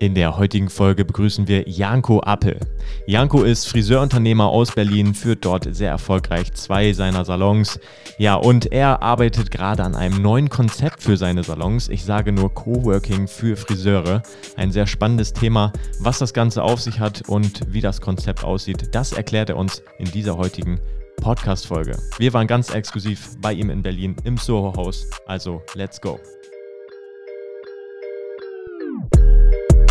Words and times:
In 0.00 0.14
der 0.14 0.38
heutigen 0.38 0.70
Folge 0.70 1.04
begrüßen 1.04 1.46
wir 1.46 1.68
Janko 1.68 2.20
Appel. 2.20 2.58
Janko 3.04 3.42
ist 3.42 3.68
Friseurunternehmer 3.68 4.48
aus 4.48 4.72
Berlin, 4.72 5.14
führt 5.14 5.44
dort 5.44 5.68
sehr 5.76 5.90
erfolgreich 5.90 6.54
zwei 6.54 6.94
seiner 6.94 7.26
Salons. 7.26 7.78
Ja, 8.16 8.36
und 8.36 8.72
er 8.72 9.02
arbeitet 9.02 9.50
gerade 9.50 9.84
an 9.84 9.94
einem 9.94 10.22
neuen 10.22 10.48
Konzept 10.48 11.02
für 11.02 11.18
seine 11.18 11.42
Salons. 11.42 11.90
Ich 11.90 12.02
sage 12.02 12.32
nur 12.32 12.54
Coworking 12.54 13.28
für 13.28 13.58
Friseure. 13.58 14.22
Ein 14.56 14.72
sehr 14.72 14.86
spannendes 14.86 15.34
Thema. 15.34 15.70
Was 15.98 16.18
das 16.18 16.32
Ganze 16.32 16.62
auf 16.62 16.80
sich 16.80 16.98
hat 16.98 17.28
und 17.28 17.60
wie 17.70 17.82
das 17.82 18.00
Konzept 18.00 18.42
aussieht, 18.42 18.94
das 18.94 19.12
erklärt 19.12 19.50
er 19.50 19.58
uns 19.58 19.82
in 19.98 20.10
dieser 20.10 20.38
heutigen 20.38 20.80
Podcast-Folge. 21.16 21.98
Wir 22.16 22.32
waren 22.32 22.46
ganz 22.46 22.70
exklusiv 22.70 23.36
bei 23.42 23.52
ihm 23.52 23.68
in 23.68 23.82
Berlin 23.82 24.16
im 24.24 24.38
Soho-Haus. 24.38 25.10
Also, 25.26 25.60
let's 25.74 26.00
go. 26.00 26.18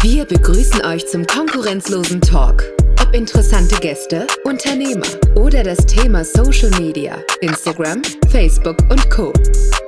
Wir 0.01 0.23
begrüßen 0.23 0.85
euch 0.85 1.05
zum 1.07 1.27
konkurrenzlosen 1.27 2.21
Talk. 2.21 2.63
Ob 3.01 3.13
interessante 3.13 3.75
Gäste, 3.81 4.27
Unternehmer 4.45 5.05
oder 5.35 5.61
das 5.61 5.85
Thema 5.85 6.23
Social 6.23 6.69
Media, 6.79 7.17
Instagram, 7.41 8.01
Facebook 8.29 8.77
und 8.89 9.09
Co. 9.09 9.33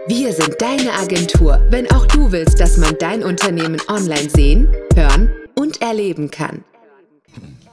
Wir 0.07 0.33
sind 0.33 0.57
deine 0.59 0.91
Agentur, 0.91 1.65
wenn 1.69 1.89
auch 1.91 2.05
du 2.07 2.29
willst, 2.29 2.59
dass 2.59 2.75
man 2.75 2.93
dein 2.99 3.23
Unternehmen 3.23 3.77
online 3.87 4.29
sehen, 4.29 4.67
hören 4.95 5.29
und 5.55 5.81
erleben 5.81 6.29
kann. 6.29 6.65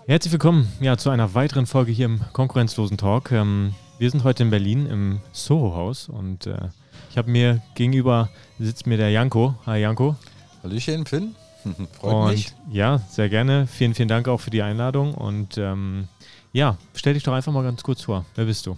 Herzlich 0.06 0.30
willkommen 0.30 0.68
ja, 0.80 0.96
zu 0.96 1.10
einer 1.10 1.34
weiteren 1.34 1.66
Folge 1.66 1.90
hier 1.90 2.06
im 2.06 2.20
konkurrenzlosen 2.32 2.98
Talk. 2.98 3.32
Ähm, 3.32 3.74
wir 3.98 4.12
sind 4.12 4.22
heute 4.22 4.44
in 4.44 4.50
Berlin 4.50 4.86
im 4.86 5.20
Soho-Haus 5.32 6.08
und 6.08 6.46
äh, 6.46 6.68
ich 7.10 7.18
habe 7.18 7.32
mir 7.32 7.62
gegenüber 7.74 8.30
sitzt 8.60 8.86
mir 8.86 8.96
der 8.96 9.10
Janko. 9.10 9.56
Hi 9.66 9.80
Janko. 9.80 10.14
Hallöchen, 10.62 11.04
Finn. 11.04 11.34
Freut 12.00 12.14
und 12.14 12.30
mich. 12.30 12.54
Ja, 12.70 12.98
sehr 13.10 13.28
gerne. 13.28 13.66
Vielen, 13.66 13.94
vielen 13.94 14.08
Dank 14.08 14.28
auch 14.28 14.40
für 14.40 14.50
die 14.50 14.62
Einladung. 14.62 15.14
Und 15.14 15.58
ähm, 15.58 16.08
ja, 16.52 16.76
stell 16.94 17.14
dich 17.14 17.22
doch 17.22 17.32
einfach 17.32 17.52
mal 17.52 17.62
ganz 17.62 17.82
kurz 17.82 18.02
vor. 18.02 18.24
Wer 18.34 18.44
bist 18.44 18.66
du? 18.66 18.76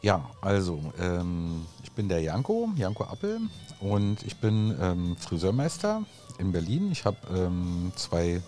Ja, 0.00 0.24
also 0.40 0.92
ähm, 1.00 1.66
ich 1.82 1.90
bin 1.92 2.08
der 2.08 2.20
Janko, 2.20 2.70
Janko 2.76 3.04
Appel 3.04 3.40
und 3.80 4.22
ich 4.22 4.36
bin 4.36 4.76
ähm, 4.80 5.16
Friseurmeister 5.16 6.02
in 6.38 6.52
Berlin. 6.52 6.92
Ich 6.92 7.04
habe 7.04 7.16
ähm, 7.34 7.92
zwei 7.96 8.40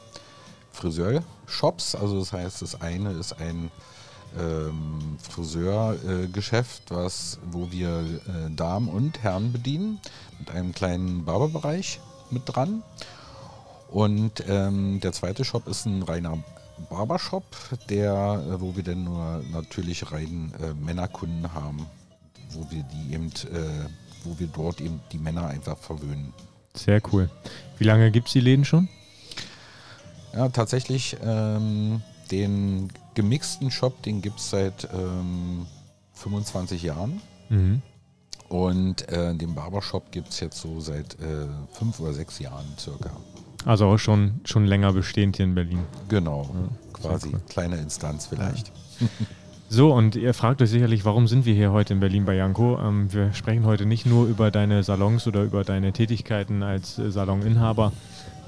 Friseurshops, 0.72 1.96
also 1.96 2.20
das 2.20 2.33
heißt, 2.33 2.62
das 2.62 2.80
eine 2.80 3.11
ist 3.12 3.33
ein 3.41 3.70
ähm, 4.39 5.19
Friseurgeschäft, 5.19 6.92
äh, 6.92 7.08
wo 7.50 7.70
wir 7.72 7.89
äh, 7.98 8.55
Damen 8.55 8.89
und 8.89 9.20
Herren 9.22 9.52
bedienen 9.52 10.00
mit 10.39 10.50
einem 10.50 10.72
kleinen 10.72 11.24
Barberbereich 11.24 12.00
mit 12.33 12.42
dran. 12.47 12.83
Und 13.91 14.45
ähm, 14.48 15.00
der 15.00 15.12
zweite 15.12 15.45
Shop 15.45 15.67
ist 15.67 15.86
ein 15.86 16.03
reiner 16.03 16.39
Barbershop, 16.89 17.45
der, 17.89 18.42
äh, 18.48 18.61
wo 18.61 18.75
wir 18.77 18.83
dann 18.83 19.05
nur 19.05 19.42
natürlich 19.53 20.11
rein 20.12 20.53
äh, 20.62 20.73
Männerkunden 20.75 21.53
haben, 21.53 21.86
wo 22.51 22.67
wir 22.70 22.84
die 22.84 23.14
eben, 23.14 23.27
äh, 23.27 23.89
wo 24.25 24.39
wir 24.39 24.47
dort 24.47 24.81
eben 24.81 25.01
die 25.12 25.19
Männer 25.19 25.48
einfach 25.48 25.77
verwöhnen. 25.77 26.33
Sehr 26.75 27.03
cool. 27.12 27.28
Wie 27.78 27.84
lange 27.84 28.11
gibt 28.11 28.28
es 28.28 28.33
die 28.33 28.41
Läden 28.41 28.64
schon? 28.64 28.89
Ja, 30.33 30.48
tatsächlich 30.48 31.17
ähm, 31.25 32.03
den 32.31 32.92
gemixten 33.14 33.70
Shop, 33.70 34.03
den 34.03 34.23
gibt 34.23 34.39
es 34.39 34.51
seit 34.51 34.89
ähm, 34.95 35.67
25 36.14 36.83
Jahren. 36.83 37.20
Mhm. 37.48 37.83
Und 38.50 39.08
äh, 39.08 39.34
den 39.34 39.54
Barbershop 39.54 40.10
gibt 40.10 40.28
es 40.28 40.40
jetzt 40.40 40.60
so 40.60 40.80
seit 40.80 41.14
äh, 41.14 41.46
fünf 41.72 42.00
oder 42.00 42.12
sechs 42.12 42.38
Jahren 42.40 42.66
circa. 42.78 43.10
Also 43.64 43.86
auch 43.86 43.98
schon, 43.98 44.40
schon 44.44 44.66
länger 44.66 44.92
bestehend 44.92 45.36
hier 45.36 45.44
in 45.44 45.54
Berlin. 45.54 45.78
Genau, 46.08 46.42
ja, 46.52 46.92
quasi. 46.92 47.28
Cool. 47.32 47.40
Kleine 47.48 47.76
Instanz 47.76 48.26
vielleicht. 48.26 48.72
Ja. 49.00 49.06
So, 49.72 49.94
und 49.94 50.16
ihr 50.16 50.34
fragt 50.34 50.60
euch 50.62 50.70
sicherlich, 50.70 51.04
warum 51.04 51.28
sind 51.28 51.46
wir 51.46 51.55
hier 51.55 51.70
heute 51.70 51.92
in 51.92 52.00
Berlin 52.00 52.24
bei 52.24 52.34
Janko? 52.34 52.77
Ähm, 52.83 53.12
wir 53.12 53.33
sprechen 53.33 53.64
heute 53.64 53.86
nicht 53.86 54.05
nur 54.05 54.27
über 54.27 54.50
deine 54.50 54.83
Salons 54.83 55.28
oder 55.28 55.44
über 55.44 55.62
deine 55.62 55.92
Tätigkeiten 55.92 56.64
als 56.64 56.98
äh, 56.98 57.12
Saloninhaber, 57.12 57.92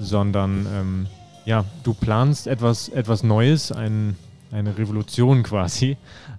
sondern 0.01 0.67
ähm, 0.69 1.07
ja, 1.45 1.63
du 1.83 1.93
planst 1.93 2.45
etwas, 2.45 2.89
etwas 2.89 3.23
Neues, 3.23 3.71
ein, 3.71 4.17
eine 4.53 4.77
Revolution 4.77 5.43
quasi. 5.43 5.97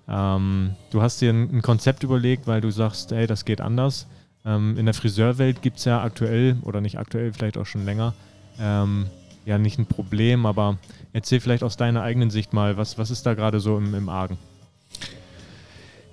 Ähm, 0.09 0.75
du 0.91 1.03
hast 1.03 1.21
dir 1.21 1.31
ein, 1.31 1.57
ein, 1.57 1.63
Konzept 1.63 2.03
überlegt, 2.03 2.47
weil 2.47 2.61
du 2.61 2.71
sagst, 2.71 3.11
hey, 3.11 3.27
das 3.27 3.45
geht 3.45 3.61
anders. 3.61 4.07
Ähm, 4.45 4.77
in 4.79 4.85
der 4.85 4.95
Friseurwelt 4.95 5.63
gibt 5.63 5.79
es 5.79 5.85
ja 5.85 6.03
aktuell, 6.03 6.57
oder 6.63 6.81
nicht 6.81 6.99
aktuell, 6.99 7.33
vielleicht 7.33 7.59
auch 7.59 7.67
schon 7.67 7.85
länger, 7.85 8.15
ähm, 8.59 9.07
ja 9.45 9.59
nicht 9.59 9.79
ein 9.79 9.87
Problem, 9.87 10.47
aber 10.47 10.79
erzähl 11.13 11.41
vielleicht 11.41 11.63
aus 11.63 11.77
deiner 11.77 12.03
eigenen 12.03 12.31
Sicht 12.31 12.53
mal, 12.53 12.77
was, 12.77 12.99
was 12.99 13.11
ist 13.11 13.27
da 13.27 13.35
gerade 13.35 13.61
so 13.61 13.77
im, 13.77 13.95
im 13.95 14.09
Argen? 14.09 14.39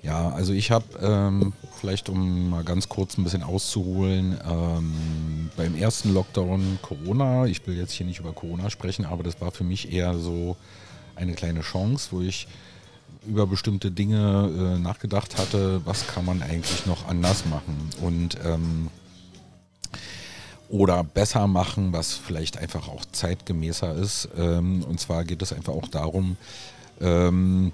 Ja, 0.02 0.30
also 0.30 0.52
ich 0.52 0.72
habe 0.72 0.84
ähm, 1.00 1.52
vielleicht, 1.78 2.08
um 2.08 2.50
mal 2.50 2.64
ganz 2.64 2.88
kurz 2.88 3.16
ein 3.16 3.22
bisschen 3.22 3.44
auszuholen, 3.44 4.36
ähm, 4.44 5.50
beim 5.56 5.76
ersten 5.76 6.12
Lockdown 6.12 6.80
Corona, 6.82 7.46
ich 7.46 7.64
will 7.68 7.76
jetzt 7.76 7.92
hier 7.92 8.06
nicht 8.06 8.18
über 8.18 8.32
Corona 8.32 8.68
sprechen, 8.68 9.04
aber 9.04 9.22
das 9.22 9.40
war 9.40 9.52
für 9.52 9.62
mich 9.62 9.92
eher 9.92 10.14
so 10.18 10.56
eine 11.16 11.34
kleine 11.34 11.60
Chance, 11.60 12.08
wo 12.10 12.20
ich 12.20 12.46
über 13.26 13.46
bestimmte 13.46 13.90
Dinge 13.90 14.76
äh, 14.76 14.78
nachgedacht 14.78 15.38
hatte, 15.38 15.80
was 15.84 16.06
kann 16.06 16.24
man 16.24 16.42
eigentlich 16.42 16.86
noch 16.86 17.06
anders 17.06 17.44
machen 17.46 17.90
und 18.00 18.36
ähm, 18.44 18.88
oder 20.68 21.04
besser 21.04 21.46
machen, 21.46 21.92
was 21.92 22.14
vielleicht 22.14 22.56
einfach 22.56 22.88
auch 22.88 23.04
zeitgemäßer 23.04 23.94
ist. 23.94 24.28
Ähm, 24.36 24.82
und 24.84 24.98
zwar 24.98 25.24
geht 25.24 25.42
es 25.42 25.52
einfach 25.52 25.74
auch 25.74 25.88
darum, 25.88 26.36
ähm, 27.00 27.72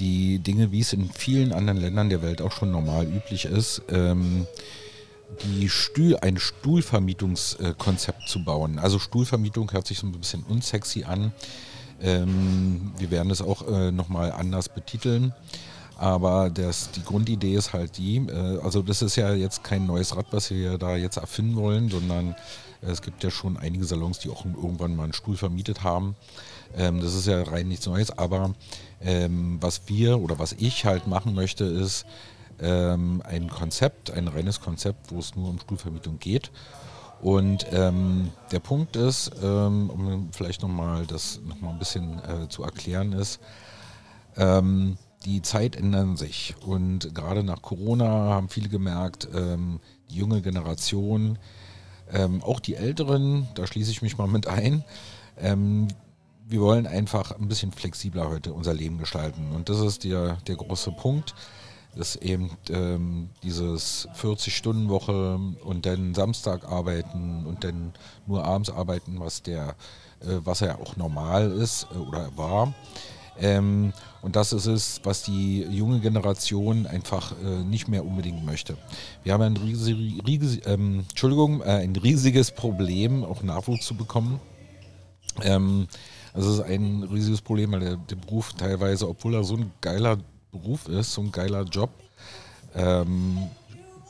die 0.00 0.40
Dinge, 0.40 0.72
wie 0.72 0.80
es 0.80 0.92
in 0.92 1.08
vielen 1.10 1.52
anderen 1.52 1.78
Ländern 1.78 2.08
der 2.10 2.22
Welt 2.22 2.42
auch 2.42 2.50
schon 2.50 2.72
normal 2.72 3.06
üblich 3.06 3.44
ist, 3.44 3.82
ähm, 3.88 4.48
die 5.44 5.68
Stuhl, 5.68 6.16
ein 6.16 6.36
Stuhlvermietungskonzept 6.38 8.28
zu 8.28 8.44
bauen. 8.44 8.78
Also 8.78 8.98
Stuhlvermietung 8.98 9.70
hört 9.72 9.86
sich 9.86 9.98
so 9.98 10.06
ein 10.06 10.12
bisschen 10.12 10.42
unsexy 10.42 11.04
an. 11.04 11.32
Ähm, 12.04 12.92
wir 12.98 13.10
werden 13.10 13.30
es 13.30 13.40
auch 13.40 13.66
äh, 13.66 13.90
nochmal 13.90 14.30
anders 14.30 14.68
betiteln. 14.68 15.32
Aber 15.96 16.50
das, 16.50 16.90
die 16.90 17.02
Grundidee 17.02 17.54
ist 17.54 17.72
halt 17.72 17.96
die, 17.98 18.16
äh, 18.16 18.58
also 18.62 18.82
das 18.82 19.00
ist 19.00 19.16
ja 19.16 19.32
jetzt 19.32 19.64
kein 19.64 19.86
neues 19.86 20.16
Rad, 20.16 20.26
was 20.32 20.50
wir 20.50 20.76
da 20.76 20.96
jetzt 20.96 21.16
erfinden 21.16 21.56
wollen, 21.56 21.88
sondern 21.88 22.34
es 22.82 23.00
gibt 23.00 23.24
ja 23.24 23.30
schon 23.30 23.56
einige 23.56 23.84
Salons, 23.84 24.18
die 24.18 24.28
auch 24.28 24.44
irgendwann 24.44 24.96
mal 24.96 25.04
einen 25.04 25.12
Stuhl 25.12 25.36
vermietet 25.36 25.82
haben. 25.82 26.16
Ähm, 26.76 27.00
das 27.00 27.14
ist 27.14 27.26
ja 27.26 27.42
rein 27.42 27.68
nichts 27.68 27.86
Neues, 27.86 28.10
aber 28.10 28.54
ähm, 29.00 29.58
was 29.60 29.82
wir 29.86 30.20
oder 30.20 30.38
was 30.38 30.52
ich 30.52 30.84
halt 30.84 31.06
machen 31.06 31.34
möchte, 31.34 31.64
ist 31.64 32.04
ähm, 32.60 33.22
ein 33.24 33.48
Konzept, 33.48 34.10
ein 34.10 34.28
reines 34.28 34.60
Konzept, 34.60 35.10
wo 35.10 35.18
es 35.18 35.34
nur 35.36 35.48
um 35.48 35.58
Stuhlvermietung 35.58 36.18
geht. 36.18 36.50
Und 37.24 37.64
ähm, 37.72 38.32
der 38.52 38.60
Punkt 38.60 38.96
ist, 38.96 39.30
ähm, 39.42 39.88
um 39.88 40.28
vielleicht 40.30 40.60
nochmal 40.60 41.06
das 41.06 41.40
nochmal 41.42 41.72
ein 41.72 41.78
bisschen 41.78 42.18
äh, 42.18 42.50
zu 42.50 42.62
erklären, 42.62 43.14
ist, 43.14 43.40
ähm, 44.36 44.98
die 45.24 45.40
Zeit 45.40 45.74
ändern 45.74 46.18
sich. 46.18 46.54
Und 46.66 47.14
gerade 47.14 47.42
nach 47.42 47.62
Corona 47.62 48.04
haben 48.04 48.50
viele 48.50 48.68
gemerkt, 48.68 49.26
ähm, 49.34 49.80
die 50.10 50.16
junge 50.16 50.42
Generation, 50.42 51.38
ähm, 52.12 52.42
auch 52.42 52.60
die 52.60 52.74
Älteren, 52.74 53.48
da 53.54 53.66
schließe 53.66 53.90
ich 53.90 54.02
mich 54.02 54.18
mal 54.18 54.28
mit 54.28 54.46
ein, 54.46 54.84
ähm, 55.38 55.88
wir 56.46 56.60
wollen 56.60 56.86
einfach 56.86 57.38
ein 57.38 57.48
bisschen 57.48 57.72
flexibler 57.72 58.28
heute 58.28 58.52
unser 58.52 58.74
Leben 58.74 58.98
gestalten. 58.98 59.52
Und 59.52 59.70
das 59.70 59.80
ist 59.80 60.04
der, 60.04 60.36
der 60.46 60.56
große 60.56 60.92
Punkt 60.92 61.34
ist 61.96 62.16
eben 62.16 62.50
ähm, 62.70 63.30
dieses 63.42 64.08
40-Stunden-Woche 64.20 65.38
und 65.64 65.86
dann 65.86 66.14
Samstag 66.14 66.64
arbeiten 66.64 67.44
und 67.46 67.64
dann 67.64 67.92
nur 68.26 68.44
abends 68.44 68.70
arbeiten, 68.70 69.20
was 69.20 69.42
der, 69.42 69.76
äh, 70.20 70.40
was 70.44 70.60
ja 70.60 70.78
auch 70.78 70.96
normal 70.96 71.50
ist 71.52 71.86
äh, 71.94 71.98
oder 71.98 72.30
war. 72.36 72.74
Ähm, 73.38 73.92
und 74.22 74.36
das 74.36 74.52
ist 74.52 74.66
es, 74.66 75.00
was 75.02 75.22
die 75.22 75.62
junge 75.62 76.00
Generation 76.00 76.86
einfach 76.86 77.32
äh, 77.42 77.64
nicht 77.64 77.88
mehr 77.88 78.04
unbedingt 78.04 78.44
möchte. 78.44 78.76
Wir 79.22 79.32
haben 79.32 79.42
ein, 79.42 79.56
riesig, 79.56 80.22
riesig, 80.26 80.66
ähm, 80.66 81.04
Entschuldigung, 81.08 81.60
äh, 81.60 81.82
ein 81.82 81.96
riesiges 81.96 82.50
Problem, 82.52 83.24
auch 83.24 83.42
Nachwuchs 83.42 83.86
zu 83.86 83.96
bekommen. 83.96 84.40
Ähm, 85.42 85.88
das 86.32 86.46
ist 86.46 86.60
ein 86.60 87.02
riesiges 87.04 87.40
Problem, 87.40 87.72
weil 87.72 87.80
der, 87.80 87.96
der 87.96 88.16
Beruf 88.16 88.52
teilweise, 88.54 89.08
obwohl 89.08 89.34
er 89.34 89.44
so 89.44 89.56
ein 89.56 89.72
geiler 89.80 90.18
Beruf 90.54 90.88
ist, 90.88 91.12
so 91.12 91.20
ein 91.22 91.32
geiler 91.32 91.64
Job. 91.64 91.90
Ähm, 92.74 93.38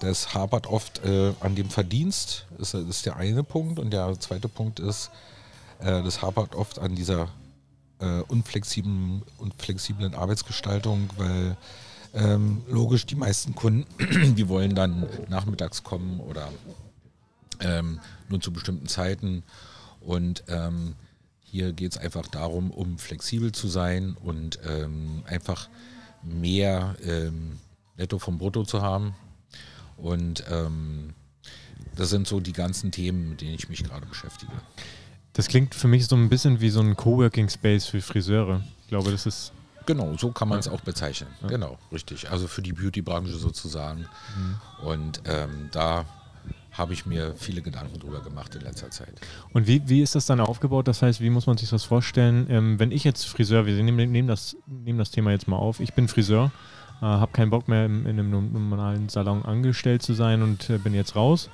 das 0.00 0.34
hapert 0.34 0.66
oft 0.66 1.04
äh, 1.04 1.32
an 1.40 1.54
dem 1.54 1.70
Verdienst, 1.70 2.46
ist, 2.58 2.74
ist 2.74 3.06
der 3.06 3.16
eine 3.16 3.42
Punkt. 3.42 3.78
Und 3.78 3.90
der 3.90 4.18
zweite 4.20 4.48
Punkt 4.48 4.78
ist, 4.78 5.10
äh, 5.78 6.02
das 6.02 6.20
hapert 6.20 6.54
oft 6.54 6.78
an 6.78 6.94
dieser 6.94 7.28
äh, 8.00 8.20
unflexiblen, 8.28 9.22
unflexiblen 9.38 10.14
Arbeitsgestaltung, 10.14 11.08
weil 11.16 11.56
ähm, 12.12 12.62
logisch 12.68 13.06
die 13.06 13.16
meisten 13.16 13.54
Kunden, 13.54 13.86
die 14.36 14.48
wollen 14.48 14.74
dann 14.74 15.08
nachmittags 15.28 15.82
kommen 15.82 16.20
oder 16.20 16.48
ähm, 17.60 18.00
nur 18.28 18.40
zu 18.40 18.52
bestimmten 18.52 18.86
Zeiten. 18.88 19.42
Und 20.00 20.44
ähm, 20.48 20.94
hier 21.42 21.72
geht 21.72 21.92
es 21.92 21.98
einfach 21.98 22.26
darum, 22.26 22.70
um 22.70 22.98
flexibel 22.98 23.52
zu 23.52 23.68
sein 23.68 24.16
und 24.22 24.58
ähm, 24.68 25.22
einfach 25.26 25.68
mehr 26.24 26.96
ähm, 27.04 27.58
Netto 27.96 28.18
vom 28.18 28.38
Brutto 28.38 28.64
zu 28.64 28.82
haben. 28.82 29.14
Und 29.96 30.44
ähm, 30.50 31.14
das 31.96 32.10
sind 32.10 32.26
so 32.26 32.40
die 32.40 32.52
ganzen 32.52 32.90
Themen, 32.90 33.30
mit 33.30 33.40
denen 33.40 33.54
ich 33.54 33.68
mich 33.68 33.84
gerade 33.84 34.06
beschäftige. 34.06 34.52
Das 35.32 35.48
klingt 35.48 35.74
für 35.74 35.88
mich 35.88 36.06
so 36.06 36.16
ein 36.16 36.28
bisschen 36.28 36.60
wie 36.60 36.70
so 36.70 36.80
ein 36.80 36.96
Coworking 36.96 37.48
Space 37.48 37.86
für 37.86 38.00
Friseure. 38.00 38.62
Ich 38.82 38.88
glaube, 38.88 39.10
das 39.10 39.26
ist. 39.26 39.52
Genau, 39.86 40.16
so 40.16 40.30
kann 40.30 40.48
man 40.48 40.58
es 40.58 40.68
auch 40.68 40.80
bezeichnen. 40.80 41.28
Ja. 41.42 41.48
Genau, 41.48 41.78
richtig. 41.92 42.30
Also 42.30 42.48
für 42.48 42.62
die 42.62 42.72
Beauty-Branche 42.72 43.34
sozusagen. 43.34 44.06
Mhm. 44.36 44.86
Und 44.86 45.22
ähm, 45.26 45.68
da 45.72 46.06
habe 46.74 46.92
ich 46.92 47.06
mir 47.06 47.34
viele 47.36 47.62
Gedanken 47.62 47.98
drüber 47.98 48.20
gemacht 48.20 48.54
in 48.54 48.62
letzter 48.62 48.90
Zeit. 48.90 49.14
Und 49.52 49.66
wie, 49.66 49.82
wie 49.88 50.02
ist 50.02 50.14
das 50.14 50.26
dann 50.26 50.40
aufgebaut? 50.40 50.88
Das 50.88 51.02
heißt, 51.02 51.20
wie 51.20 51.30
muss 51.30 51.46
man 51.46 51.56
sich 51.56 51.70
das 51.70 51.84
vorstellen? 51.84 52.46
Ähm, 52.50 52.78
wenn 52.78 52.90
ich 52.90 53.04
jetzt 53.04 53.24
Friseur, 53.26 53.66
wir 53.66 53.80
nehmen, 53.82 54.10
nehmen, 54.10 54.28
das, 54.28 54.56
nehmen 54.66 54.98
das 54.98 55.10
Thema 55.10 55.30
jetzt 55.30 55.48
mal 55.48 55.56
auf, 55.56 55.80
ich 55.80 55.94
bin 55.94 56.08
Friseur, 56.08 56.50
äh, 57.00 57.04
habe 57.04 57.32
keinen 57.32 57.50
Bock 57.50 57.68
mehr 57.68 57.86
in, 57.86 58.06
in, 58.06 58.18
einem 58.18 58.52
normalen 58.52 59.08
Salon 59.08 59.44
angestellt 59.44 60.02
zu 60.02 60.14
sein 60.14 60.42
und 60.42 60.68
äh, 60.68 60.78
bin 60.78 60.94
jetzt 60.94 61.14
raus, 61.16 61.48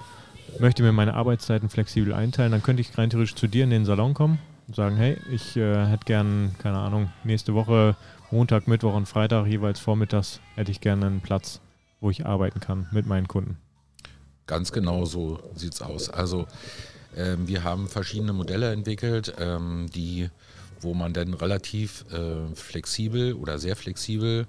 möchte 0.59 0.83
mir 0.83 0.93
meine 0.93 1.15
Arbeitszeiten 1.15 1.69
flexibel 1.69 2.15
einteilen, 2.15 2.53
dann 2.53 2.63
könnte 2.63 2.81
ich 2.81 2.97
rein 2.97 3.11
theoretisch 3.11 3.35
zu 3.35 3.47
dir 3.47 3.65
in 3.65 3.71
den 3.71 3.85
Salon 3.85 4.15
kommen 4.15 4.39
und 4.69 4.75
sagen, 4.75 4.97
hey, 4.97 5.19
ich 5.31 5.57
äh, 5.57 5.87
hätte 5.87 6.05
gern, 6.07 6.55
keine 6.59 6.79
Ahnung, 6.79 7.13
nächste 7.25 7.55
Woche 7.55 7.95
Montag, 8.31 8.69
Mittwoch 8.69 8.95
und 8.95 9.07
Freitag 9.07 9.47
jeweils 9.49 9.81
vormittags 9.81 10.41
hätte 10.55 10.71
ich 10.71 10.81
gerne 10.81 11.07
einen 11.07 11.21
Platz, 11.21 11.61
wo 12.01 12.11
ich 12.11 12.25
arbeiten 12.25 12.61
kann 12.61 12.87
mit 12.93 13.07
meinen 13.07 13.27
Kunden. 13.27 13.59
Ganz 14.51 14.73
genau 14.73 15.05
so 15.05 15.39
sieht 15.55 15.75
es 15.75 15.81
aus. 15.81 16.11
Also 16.11 16.49
ähm, 17.17 17.47
wir 17.47 17.63
haben 17.63 17.87
verschiedene 17.87 18.33
Modelle 18.33 18.73
entwickelt, 18.73 19.33
ähm, 19.39 19.87
die, 19.95 20.29
wo 20.81 20.93
man 20.93 21.13
dann 21.13 21.35
relativ 21.35 22.05
äh, 22.11 22.53
flexibel 22.57 23.35
oder 23.35 23.61
sehr 23.61 23.77
flexibel 23.77 24.49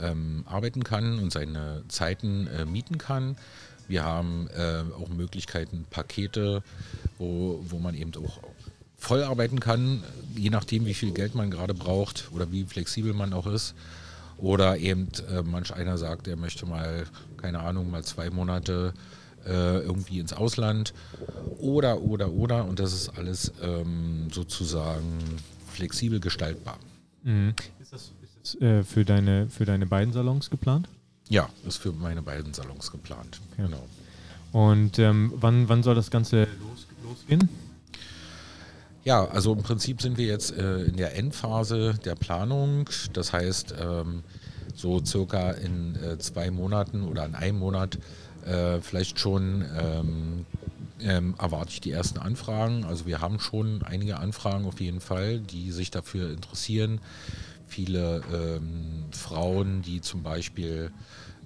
ähm, 0.00 0.42
arbeiten 0.46 0.82
kann 0.82 1.20
und 1.20 1.32
seine 1.32 1.84
Zeiten 1.86 2.48
äh, 2.48 2.64
mieten 2.64 2.98
kann. 2.98 3.36
Wir 3.86 4.02
haben 4.04 4.48
äh, 4.48 4.82
auch 5.00 5.10
Möglichkeiten, 5.10 5.86
Pakete, 5.90 6.64
wo, 7.18 7.60
wo 7.68 7.78
man 7.78 7.94
eben 7.94 8.10
auch 8.16 8.40
voll 8.98 9.22
arbeiten 9.22 9.60
kann, 9.60 10.02
je 10.34 10.50
nachdem, 10.50 10.86
wie 10.86 10.94
viel 10.94 11.12
Geld 11.12 11.36
man 11.36 11.52
gerade 11.52 11.72
braucht 11.72 12.32
oder 12.32 12.50
wie 12.50 12.64
flexibel 12.64 13.12
man 13.12 13.32
auch 13.32 13.46
ist. 13.46 13.76
Oder 14.38 14.78
eben 14.78 15.06
äh, 15.30 15.42
manch 15.42 15.72
einer 15.72 15.98
sagt, 15.98 16.26
er 16.26 16.34
möchte 16.34 16.66
mal, 16.66 17.06
keine 17.36 17.60
Ahnung, 17.60 17.92
mal 17.92 18.02
zwei 18.02 18.28
Monate 18.28 18.92
äh, 19.46 19.78
irgendwie 19.78 20.18
ins 20.18 20.32
Ausland 20.32 20.92
oder, 21.58 22.00
oder, 22.02 22.32
oder. 22.32 22.64
Und 22.64 22.78
das 22.78 22.92
ist 22.92 23.10
alles 23.16 23.52
ähm, 23.62 24.28
sozusagen 24.32 25.18
flexibel 25.72 26.20
gestaltbar. 26.20 26.78
Mhm. 27.22 27.54
Ist 27.80 27.92
das, 27.92 28.12
ist 28.22 28.56
das 28.56 28.62
äh, 28.62 28.82
für, 28.82 29.04
deine, 29.04 29.48
für 29.48 29.64
deine 29.64 29.86
beiden 29.86 30.12
Salons 30.12 30.50
geplant? 30.50 30.88
Ja, 31.28 31.48
ist 31.66 31.78
für 31.78 31.92
meine 31.92 32.22
beiden 32.22 32.54
Salons 32.54 32.90
geplant. 32.90 33.40
Okay. 33.52 33.62
Genau. 33.62 33.84
Und 34.52 34.98
ähm, 34.98 35.32
wann, 35.36 35.68
wann 35.68 35.82
soll 35.82 35.94
das 35.94 36.10
Ganze 36.10 36.42
los, 36.60 36.86
losgehen? 37.02 37.48
Ja, 39.04 39.24
also 39.26 39.52
im 39.52 39.62
Prinzip 39.62 40.02
sind 40.02 40.18
wir 40.18 40.26
jetzt 40.26 40.56
äh, 40.56 40.84
in 40.84 40.96
der 40.96 41.16
Endphase 41.16 41.94
der 42.04 42.14
Planung. 42.14 42.88
Das 43.12 43.32
heißt, 43.32 43.74
ähm, 43.80 44.24
so 44.74 45.04
circa 45.04 45.52
in 45.52 45.96
äh, 45.96 46.18
zwei 46.18 46.50
Monaten 46.50 47.02
oder 47.02 47.24
in 47.24 47.34
einem 47.34 47.58
Monat 47.58 47.98
äh, 48.46 48.80
vielleicht 48.80 49.18
schon 49.18 49.64
ähm, 49.78 50.46
ähm, 51.00 51.34
erwarte 51.38 51.70
ich 51.72 51.80
die 51.80 51.90
ersten 51.90 52.18
Anfragen. 52.18 52.84
Also 52.84 53.06
wir 53.06 53.20
haben 53.20 53.40
schon 53.40 53.82
einige 53.82 54.18
Anfragen 54.18 54.66
auf 54.66 54.80
jeden 54.80 55.00
Fall, 55.00 55.40
die 55.40 55.72
sich 55.72 55.90
dafür 55.90 56.30
interessieren. 56.30 57.00
Viele 57.66 58.22
ähm, 58.32 59.04
Frauen, 59.10 59.82
die 59.82 60.00
zum 60.00 60.22
Beispiel, 60.22 60.92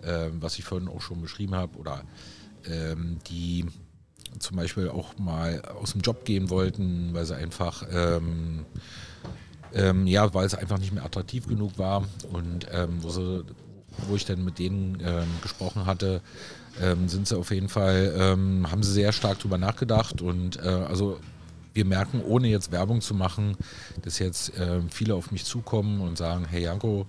ähm, 0.04 0.40
was 0.40 0.58
ich 0.58 0.64
vorhin 0.64 0.88
auch 0.88 1.00
schon 1.00 1.20
beschrieben 1.20 1.54
habe, 1.54 1.78
oder 1.78 2.02
ähm, 2.66 3.18
die 3.28 3.66
zum 4.38 4.56
Beispiel 4.56 4.88
auch 4.88 5.18
mal 5.18 5.62
aus 5.62 5.92
dem 5.92 6.02
Job 6.02 6.24
gehen 6.24 6.50
wollten, 6.50 7.14
weil 7.14 7.24
sie 7.24 7.34
einfach 7.34 7.84
ähm, 7.90 8.66
ja, 10.06 10.34
weil 10.34 10.46
es 10.46 10.54
einfach 10.54 10.78
nicht 10.78 10.92
mehr 10.92 11.04
attraktiv 11.04 11.46
genug 11.46 11.78
war 11.78 12.04
und 12.32 12.66
ähm, 12.72 13.02
wo, 13.02 13.08
sie, 13.08 13.44
wo 14.08 14.16
ich 14.16 14.24
dann 14.24 14.44
mit 14.44 14.58
denen 14.58 14.98
ähm, 15.04 15.28
gesprochen 15.42 15.86
hatte, 15.86 16.20
ähm, 16.80 17.08
sind 17.08 17.28
sie 17.28 17.36
auf 17.36 17.50
jeden 17.50 17.68
Fall, 17.68 18.14
ähm, 18.16 18.70
haben 18.70 18.82
sie 18.82 18.92
sehr 18.92 19.12
stark 19.12 19.38
drüber 19.38 19.58
nachgedacht 19.58 20.22
und 20.22 20.56
äh, 20.58 20.68
also 20.68 21.18
wir 21.72 21.84
merken, 21.84 22.22
ohne 22.22 22.48
jetzt 22.48 22.72
Werbung 22.72 23.00
zu 23.00 23.14
machen, 23.14 23.56
dass 24.02 24.18
jetzt 24.18 24.56
äh, 24.58 24.80
viele 24.90 25.14
auf 25.14 25.30
mich 25.30 25.44
zukommen 25.44 26.00
und 26.00 26.18
sagen, 26.18 26.46
hey 26.48 26.64
Janko, 26.64 27.06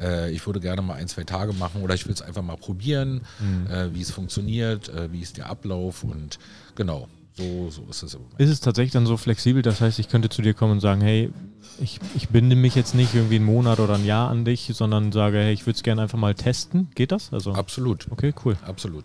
äh, 0.00 0.30
ich 0.30 0.46
würde 0.46 0.60
gerne 0.60 0.82
mal 0.82 0.94
ein, 0.94 1.08
zwei 1.08 1.24
Tage 1.24 1.52
machen 1.52 1.82
oder 1.82 1.94
ich 1.94 2.06
will 2.06 2.14
es 2.14 2.22
einfach 2.22 2.42
mal 2.42 2.56
probieren, 2.56 3.22
mhm. 3.38 3.66
Äh, 3.70 3.94
wie 3.94 4.02
es 4.02 4.10
funktioniert, 4.10 4.88
äh, 4.88 5.12
wie 5.12 5.20
ist 5.20 5.36
der 5.36 5.50
Ablauf 5.50 6.04
und 6.04 6.38
genau, 6.74 7.08
so, 7.34 7.70
so 7.70 7.86
ist 7.88 8.02
es. 8.02 8.14
Ist 8.38 8.50
es 8.50 8.60
tatsächlich 8.60 8.92
dann 8.92 9.06
so 9.06 9.16
flexibel, 9.16 9.62
das 9.62 9.80
heißt, 9.80 9.98
ich 9.98 10.08
könnte 10.08 10.28
zu 10.28 10.42
dir 10.42 10.54
kommen 10.54 10.72
und 10.72 10.80
sagen, 10.80 11.00
hey, 11.00 11.30
ich, 11.80 12.00
ich 12.14 12.28
binde 12.28 12.56
mich 12.56 12.74
jetzt 12.74 12.94
nicht 12.94 13.14
irgendwie 13.14 13.36
einen 13.36 13.44
Monat 13.44 13.80
oder 13.80 13.94
ein 13.94 14.04
Jahr 14.04 14.28
an 14.30 14.44
dich, 14.44 14.70
sondern 14.74 15.12
sage, 15.12 15.38
hey, 15.38 15.52
ich 15.52 15.66
würde 15.66 15.76
es 15.76 15.82
gerne 15.82 16.02
einfach 16.02 16.18
mal 16.18 16.34
testen. 16.34 16.90
Geht 16.94 17.12
das? 17.12 17.32
Also, 17.32 17.52
Absolut. 17.52 18.06
Okay, 18.10 18.34
cool. 18.44 18.56
Absolut. 18.66 19.04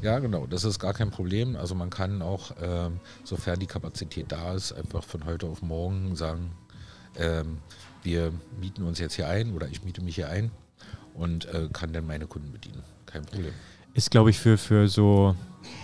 Ja, 0.00 0.20
genau, 0.20 0.46
das 0.46 0.64
ist 0.64 0.78
gar 0.78 0.94
kein 0.94 1.10
Problem. 1.10 1.56
Also 1.56 1.74
man 1.74 1.90
kann 1.90 2.22
auch, 2.22 2.52
ähm, 2.62 3.00
sofern 3.24 3.58
die 3.58 3.66
Kapazität 3.66 4.26
da 4.30 4.54
ist, 4.54 4.72
einfach 4.72 5.02
von 5.02 5.24
heute 5.24 5.46
auf 5.46 5.60
morgen 5.60 6.14
sagen, 6.14 6.52
ähm, 7.16 7.58
wir 8.04 8.32
mieten 8.60 8.84
uns 8.84 9.00
jetzt 9.00 9.14
hier 9.14 9.28
ein 9.28 9.52
oder 9.52 9.68
ich 9.68 9.82
miete 9.82 10.02
mich 10.02 10.14
hier 10.14 10.28
ein 10.28 10.52
und 11.14 11.46
äh, 11.46 11.68
kann 11.72 11.92
dann 11.92 12.06
meine 12.06 12.26
Kunden 12.26 12.52
bedienen. 12.52 12.82
Kein 13.06 13.24
Problem. 13.24 13.52
Ist, 13.94 14.10
glaube 14.10 14.30
ich, 14.30 14.38
für, 14.38 14.58
für 14.58 14.88
so 14.88 15.34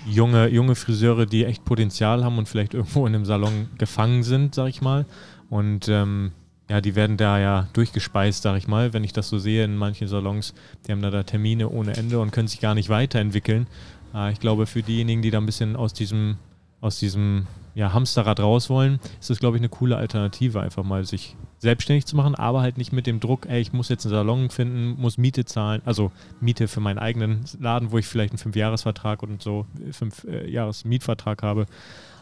junge, 0.07 0.49
junge 0.49 0.75
Friseure, 0.75 1.27
die 1.27 1.45
echt 1.45 1.65
Potenzial 1.65 2.25
haben 2.25 2.39
und 2.39 2.49
vielleicht 2.49 2.75
irgendwo 2.75 3.07
in 3.07 3.15
einem 3.15 3.25
Salon 3.25 3.69
gefangen 3.79 4.23
sind, 4.23 4.55
sag 4.55 4.69
ich 4.69 4.83
mal, 4.83 5.07
und 5.51 5.89
ähm, 5.89 6.33
ja, 6.69 6.81
die 6.81 6.95
werden 6.95 7.17
da 7.17 7.39
ja 7.39 7.69
durchgespeist, 7.75 8.43
sag 8.43 8.57
ich 8.57 8.69
mal, 8.69 8.93
wenn 8.93 9.05
ich 9.05 9.13
das 9.13 9.29
so 9.29 9.39
sehe 9.39 9.65
in 9.65 9.77
manchen 9.77 10.09
Salons. 10.09 10.55
Die 10.87 10.93
haben 10.93 11.03
da, 11.03 11.11
da 11.11 11.23
Termine 11.23 11.69
ohne 11.69 11.95
Ende 11.97 12.19
und 12.21 12.31
können 12.31 12.49
sich 12.49 12.61
gar 12.61 12.75
nicht 12.75 12.89
weiterentwickeln. 12.89 13.67
Äh, 14.15 14.33
ich 14.33 14.41
glaube, 14.41 14.67
für 14.67 14.83
diejenigen, 14.83 15.21
die 15.21 15.31
da 15.31 15.39
ein 15.39 15.47
bisschen 15.47 15.77
aus 15.77 15.93
diesem, 15.93 16.37
aus 16.85 16.99
diesem 16.99 17.47
ja, 17.75 17.93
Hamsterrad 17.93 18.39
raus 18.41 18.71
wollen, 18.71 19.01
ist 19.19 19.31
das, 19.31 19.41
glaube 19.41 19.57
ich, 19.57 19.61
eine 19.61 19.69
coole 19.69 19.97
Alternative, 19.97 20.61
einfach 20.61 20.85
mal 20.85 21.05
sich 21.05 21.35
selbstständig 21.59 22.05
zu 22.05 22.15
machen, 22.15 22.35
aber 22.35 22.61
halt 22.61 22.77
nicht 22.77 22.93
mit 22.93 23.07
dem 23.07 23.21
Druck, 23.21 23.47
ey, 23.47 23.61
ich 23.61 23.73
muss 23.73 23.89
jetzt 23.89 24.05
einen 24.05 24.15
Salon 24.15 24.51
finden, 24.51 25.01
muss 25.01 25.17
Miete 25.17 25.45
zahlen, 25.45 25.81
also 25.85 26.13
Miete 26.41 26.69
für 26.69 26.81
meinen 26.81 26.99
eigenen 26.99 27.45
Laden, 27.59 27.91
wo 27.91 27.99
ich 27.99 28.07
vielleicht 28.07 28.33
einen 28.33 28.39
Fünfjahresvertrag 28.39 29.23
und 29.23 29.43
so, 29.43 29.67
fünf 29.91 30.25
äh, 30.25 30.49
Jahres 30.49 30.85
Mietvertrag 30.85 31.43
habe. 31.43 31.67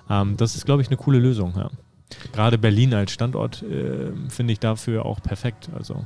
Ähm, 0.08 0.36
das 0.36 0.54
ist, 0.54 0.64
glaube 0.64 0.80
ich, 0.80 0.88
eine 0.88 0.96
coole 0.96 1.18
Lösung, 1.18 1.54
ja. 1.56 1.70
Gerade 2.32 2.56
Berlin 2.56 2.94
als 2.94 3.10
Standort 3.10 3.62
äh, 3.62 4.12
finde 4.28 4.52
ich 4.52 4.60
dafür 4.60 5.06
auch 5.06 5.20
perfekt. 5.20 5.70
Also. 5.74 6.04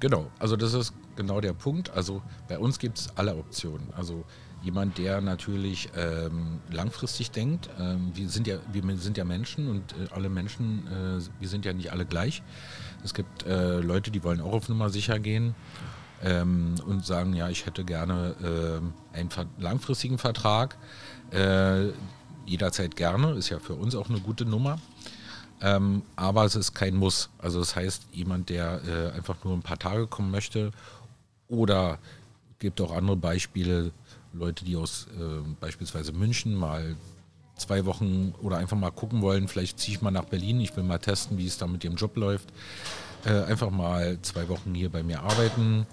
Genau, 0.00 0.30
also 0.38 0.56
das 0.56 0.72
ist 0.72 0.94
genau 1.16 1.40
der 1.40 1.52
Punkt. 1.52 1.90
Also 1.90 2.22
bei 2.48 2.58
uns 2.58 2.78
gibt 2.78 2.98
es 2.98 3.16
alle 3.16 3.34
Optionen. 3.34 3.88
Also 3.96 4.24
jemand, 4.64 4.98
der 4.98 5.20
natürlich 5.20 5.90
ähm, 5.96 6.60
langfristig 6.70 7.30
denkt. 7.30 7.68
Ähm, 7.78 8.12
wir, 8.14 8.28
sind 8.28 8.46
ja, 8.46 8.56
wir 8.72 8.96
sind 8.96 9.16
ja 9.16 9.24
Menschen 9.24 9.68
und 9.68 9.92
äh, 9.92 10.12
alle 10.12 10.28
Menschen, 10.28 10.86
äh, 10.86 11.40
wir 11.40 11.48
sind 11.48 11.64
ja 11.64 11.72
nicht 11.72 11.92
alle 11.92 12.06
gleich. 12.06 12.42
Es 13.04 13.12
gibt 13.12 13.44
äh, 13.44 13.80
Leute, 13.80 14.10
die 14.10 14.24
wollen 14.24 14.40
auch 14.40 14.52
auf 14.52 14.68
Nummer 14.68 14.88
sicher 14.88 15.18
gehen 15.18 15.54
ähm, 16.22 16.76
und 16.86 17.04
sagen, 17.04 17.34
ja, 17.34 17.48
ich 17.48 17.66
hätte 17.66 17.84
gerne 17.84 18.34
ähm, 18.42 18.94
einen 19.12 19.28
langfristigen 19.58 20.18
Vertrag. 20.18 20.78
Äh, 21.30 21.88
jederzeit 22.46 22.96
gerne, 22.96 23.32
ist 23.32 23.50
ja 23.50 23.58
für 23.58 23.74
uns 23.74 23.94
auch 23.94 24.08
eine 24.08 24.20
gute 24.20 24.46
Nummer. 24.46 24.78
Ähm, 25.60 26.02
aber 26.16 26.44
es 26.44 26.56
ist 26.56 26.74
kein 26.74 26.94
Muss. 26.96 27.30
Also 27.38 27.58
das 27.58 27.76
heißt, 27.76 28.08
jemand, 28.12 28.48
der 28.48 28.80
äh, 28.86 29.16
einfach 29.16 29.44
nur 29.44 29.54
ein 29.54 29.62
paar 29.62 29.78
Tage 29.78 30.06
kommen 30.06 30.30
möchte 30.30 30.72
oder 31.48 31.98
gibt 32.58 32.80
auch 32.80 32.92
andere 32.92 33.16
Beispiele, 33.16 33.92
Leute, 34.34 34.64
die 34.64 34.76
aus 34.76 35.06
äh, 35.18 35.48
beispielsweise 35.60 36.12
München 36.12 36.54
mal 36.54 36.96
zwei 37.56 37.84
Wochen 37.86 38.34
oder 38.42 38.58
einfach 38.58 38.76
mal 38.76 38.90
gucken 38.90 39.22
wollen, 39.22 39.48
vielleicht 39.48 39.78
ziehe 39.78 39.96
ich 39.96 40.02
mal 40.02 40.10
nach 40.10 40.24
Berlin, 40.24 40.60
ich 40.60 40.76
will 40.76 40.84
mal 40.84 40.98
testen, 40.98 41.38
wie 41.38 41.46
es 41.46 41.56
da 41.56 41.66
mit 41.66 41.84
dem 41.84 41.94
Job 41.94 42.16
läuft. 42.16 42.52
Äh, 43.24 43.44
einfach 43.44 43.70
mal 43.70 44.18
zwei 44.20 44.48
Wochen 44.48 44.74
hier 44.74 44.90
bei 44.90 45.02
mir 45.02 45.22
arbeiten. 45.22 45.86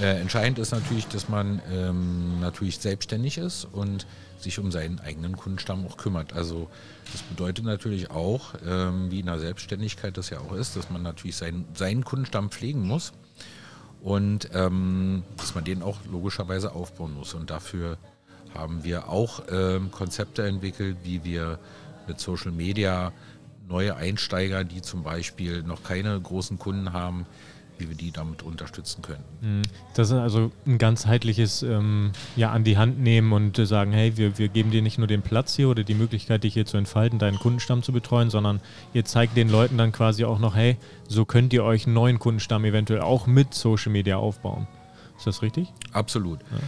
Äh, 0.00 0.20
entscheidend 0.20 0.60
ist 0.60 0.70
natürlich, 0.70 1.08
dass 1.08 1.28
man 1.28 1.60
ähm, 1.72 2.38
natürlich 2.40 2.78
selbstständig 2.78 3.38
ist 3.38 3.64
und 3.64 4.06
sich 4.38 4.60
um 4.60 4.70
seinen 4.70 5.00
eigenen 5.00 5.36
Kundenstamm 5.36 5.84
auch 5.84 5.96
kümmert. 5.96 6.34
Also 6.34 6.68
das 7.10 7.22
bedeutet 7.22 7.64
natürlich 7.64 8.10
auch, 8.10 8.54
ähm, 8.64 9.10
wie 9.10 9.20
in 9.20 9.26
der 9.26 9.40
Selbstständigkeit 9.40 10.16
das 10.16 10.30
ja 10.30 10.38
auch 10.38 10.52
ist, 10.52 10.76
dass 10.76 10.88
man 10.88 11.02
natürlich 11.02 11.36
seinen, 11.36 11.64
seinen 11.74 12.04
Kundenstamm 12.04 12.50
pflegen 12.50 12.86
muss 12.86 13.12
und 14.02 14.50
ähm, 14.54 15.24
dass 15.36 15.54
man 15.54 15.64
den 15.64 15.82
auch 15.82 15.98
logischerweise 16.10 16.72
aufbauen 16.72 17.14
muss. 17.14 17.34
Und 17.34 17.50
dafür 17.50 17.98
haben 18.54 18.84
wir 18.84 19.08
auch 19.08 19.42
ähm, 19.50 19.90
Konzepte 19.90 20.46
entwickelt, 20.46 20.98
wie 21.04 21.24
wir 21.24 21.58
mit 22.06 22.20
Social 22.20 22.52
Media 22.52 23.12
neue 23.68 23.96
Einsteiger, 23.96 24.64
die 24.64 24.80
zum 24.82 25.02
Beispiel 25.02 25.62
noch 25.62 25.82
keine 25.82 26.18
großen 26.18 26.58
Kunden 26.58 26.92
haben, 26.92 27.26
wie 27.78 27.88
wir 27.88 27.96
die 27.96 28.10
damit 28.10 28.42
unterstützen 28.42 29.02
können. 29.02 29.24
Mhm. 29.40 29.62
Das 29.94 30.08
ist 30.08 30.14
also 30.14 30.50
ein 30.66 30.78
ganzheitliches 30.78 31.62
ähm, 31.62 32.12
ja, 32.36 32.50
an 32.50 32.64
die 32.64 32.76
Hand 32.76 33.00
nehmen 33.00 33.32
und 33.32 33.58
äh, 33.58 33.66
sagen, 33.66 33.92
hey, 33.92 34.16
wir, 34.16 34.38
wir 34.38 34.48
geben 34.48 34.70
dir 34.70 34.82
nicht 34.82 34.98
nur 34.98 35.06
den 35.06 35.22
Platz 35.22 35.54
hier 35.54 35.68
oder 35.68 35.84
die 35.84 35.94
Möglichkeit, 35.94 36.44
dich 36.44 36.54
hier 36.54 36.66
zu 36.66 36.76
entfalten, 36.76 37.18
deinen 37.18 37.38
Kundenstamm 37.38 37.82
zu 37.82 37.92
betreuen, 37.92 38.30
sondern 38.30 38.60
ihr 38.92 39.04
zeigt 39.04 39.36
den 39.36 39.48
Leuten 39.48 39.78
dann 39.78 39.92
quasi 39.92 40.24
auch 40.24 40.38
noch, 40.38 40.54
hey, 40.54 40.76
so 41.08 41.24
könnt 41.24 41.52
ihr 41.52 41.64
euch 41.64 41.86
einen 41.86 41.94
neuen 41.94 42.18
Kundenstamm 42.18 42.64
eventuell 42.64 43.00
auch 43.00 43.26
mit 43.26 43.54
Social 43.54 43.92
Media 43.92 44.16
aufbauen. 44.16 44.66
Ist 45.16 45.26
das 45.26 45.42
richtig? 45.42 45.72
Absolut. 45.92 46.40
Ja. 46.50 46.58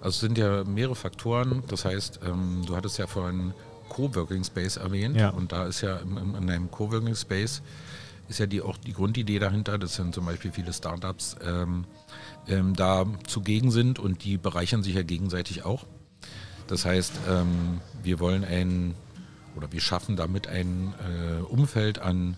Also 0.00 0.08
es 0.10 0.20
sind 0.20 0.38
ja 0.38 0.64
mehrere 0.64 0.94
Faktoren. 0.94 1.62
Das 1.68 1.84
heißt, 1.84 2.20
ähm, 2.24 2.62
du 2.66 2.76
hattest 2.76 2.98
ja 2.98 3.06
vorhin 3.06 3.52
Coworking 3.88 4.44
Space 4.44 4.76
erwähnt 4.76 5.16
ja. 5.16 5.30
und 5.30 5.52
da 5.52 5.66
ist 5.66 5.80
ja 5.80 5.96
in, 5.96 6.16
in 6.16 6.50
einem 6.50 6.70
Coworking 6.70 7.14
Space 7.14 7.62
ist 8.28 8.38
ja 8.38 8.46
die, 8.46 8.60
auch 8.62 8.76
die 8.76 8.92
Grundidee 8.92 9.38
dahinter, 9.38 9.78
dass 9.78 9.94
sind 9.94 10.14
zum 10.14 10.26
Beispiel 10.26 10.52
viele 10.52 10.72
Startups 10.72 11.36
ähm, 11.44 11.84
ähm, 12.46 12.74
da 12.74 13.06
zugegen 13.26 13.70
sind 13.70 13.98
und 13.98 14.24
die 14.24 14.36
bereichern 14.36 14.82
sich 14.82 14.94
ja 14.94 15.02
gegenseitig 15.02 15.64
auch. 15.64 15.86
Das 16.66 16.84
heißt, 16.84 17.12
ähm, 17.28 17.80
wir 18.02 18.20
wollen 18.20 18.44
ein 18.44 18.94
oder 19.56 19.72
wir 19.72 19.80
schaffen 19.80 20.16
damit 20.16 20.46
ein 20.46 20.94
äh, 21.00 21.42
Umfeld 21.42 21.98
an 21.98 22.36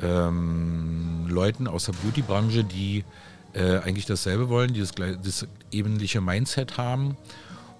ähm, 0.00 1.26
Leuten 1.28 1.66
aus 1.66 1.86
der 1.86 1.92
Beauty-Branche, 1.92 2.64
die 2.64 3.04
äh, 3.52 3.78
eigentlich 3.78 4.06
dasselbe 4.06 4.48
wollen, 4.48 4.72
die 4.72 4.80
das, 4.80 4.92
das 4.94 5.46
ähnliche 5.72 6.20
Mindset 6.20 6.78
haben 6.78 7.16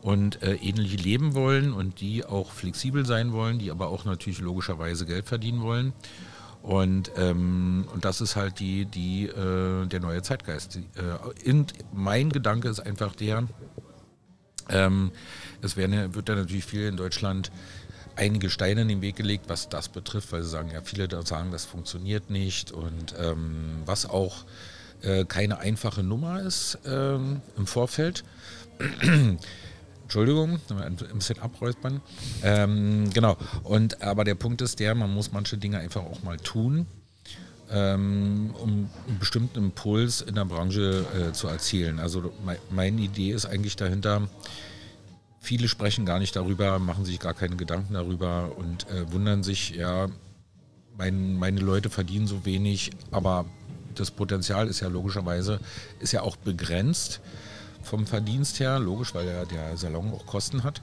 und 0.02 0.42
äh, 0.42 0.54
ähnlich 0.56 1.02
leben 1.02 1.34
wollen 1.34 1.72
und 1.72 2.00
die 2.00 2.24
auch 2.24 2.50
flexibel 2.50 3.04
sein 3.06 3.32
wollen, 3.32 3.58
die 3.58 3.70
aber 3.70 3.88
auch 3.88 4.04
natürlich 4.04 4.40
logischerweise 4.40 5.06
Geld 5.06 5.26
verdienen 5.26 5.62
wollen. 5.62 5.92
Und, 6.66 7.12
ähm, 7.16 7.86
und 7.94 8.04
das 8.04 8.20
ist 8.20 8.34
halt 8.34 8.58
die, 8.58 8.86
die, 8.86 9.26
äh, 9.26 9.86
der 9.86 10.00
neue 10.00 10.20
Zeitgeist. 10.22 10.80
Äh, 10.96 11.48
und 11.48 11.74
mein 11.94 12.30
Gedanke 12.30 12.68
ist 12.68 12.80
einfach 12.80 13.14
der, 13.14 13.46
ähm, 14.68 15.12
es 15.62 15.76
werden, 15.76 16.16
wird 16.16 16.28
ja 16.28 16.34
natürlich 16.34 16.64
viel 16.64 16.88
in 16.88 16.96
Deutschland 16.96 17.52
einige 18.16 18.50
Steine 18.50 18.82
in 18.82 18.88
den 18.88 19.00
Weg 19.00 19.14
gelegt, 19.14 19.44
was 19.46 19.68
das 19.68 19.88
betrifft, 19.88 20.32
weil 20.32 20.42
sie 20.42 20.48
sagen, 20.48 20.72
ja, 20.72 20.80
viele 20.82 21.06
da 21.06 21.24
sagen, 21.24 21.52
das 21.52 21.64
funktioniert 21.64 22.30
nicht 22.30 22.72
und 22.72 23.14
ähm, 23.16 23.82
was 23.84 24.04
auch 24.04 24.44
äh, 25.02 25.24
keine 25.24 25.58
einfache 25.60 26.02
Nummer 26.02 26.42
ist 26.42 26.80
ähm, 26.84 27.42
im 27.56 27.68
Vorfeld. 27.68 28.24
Entschuldigung, 30.06 30.60
ein 30.70 30.96
bisschen 31.14 31.40
abräuspern. 31.40 32.00
Ähm, 32.44 33.10
genau. 33.12 33.36
Und 33.64 34.02
aber 34.02 34.22
der 34.22 34.36
Punkt 34.36 34.62
ist 34.62 34.78
der, 34.78 34.94
man 34.94 35.12
muss 35.12 35.32
manche 35.32 35.58
Dinge 35.58 35.78
einfach 35.80 36.02
auch 36.04 36.22
mal 36.22 36.36
tun, 36.36 36.86
ähm, 37.72 38.54
um 38.62 38.88
einen 39.08 39.18
bestimmten 39.18 39.58
Impuls 39.58 40.20
in 40.20 40.36
der 40.36 40.44
Branche 40.44 41.04
äh, 41.12 41.32
zu 41.32 41.48
erzielen. 41.48 41.98
Also 41.98 42.32
me 42.44 42.56
meine 42.70 43.00
Idee 43.00 43.32
ist 43.32 43.46
eigentlich 43.46 43.74
dahinter, 43.74 44.28
viele 45.40 45.66
sprechen 45.66 46.06
gar 46.06 46.20
nicht 46.20 46.36
darüber, 46.36 46.78
machen 46.78 47.04
sich 47.04 47.18
gar 47.18 47.34
keine 47.34 47.56
Gedanken 47.56 47.94
darüber 47.94 48.52
und 48.56 48.88
äh, 48.88 49.10
wundern 49.10 49.42
sich, 49.42 49.70
ja, 49.70 50.06
mein, 50.96 51.34
meine 51.36 51.58
Leute 51.58 51.90
verdienen 51.90 52.28
so 52.28 52.46
wenig, 52.46 52.92
aber 53.10 53.44
das 53.96 54.12
Potenzial 54.12 54.68
ist 54.68 54.78
ja 54.78 54.86
logischerweise, 54.86 55.58
ist 55.98 56.12
ja 56.12 56.22
auch 56.22 56.36
begrenzt 56.36 57.20
vom 57.86 58.06
Verdienst 58.06 58.60
her, 58.60 58.78
logisch, 58.78 59.14
weil 59.14 59.26
ja 59.26 59.44
der 59.44 59.76
Salon 59.76 60.12
auch 60.12 60.26
Kosten 60.26 60.64
hat. 60.64 60.82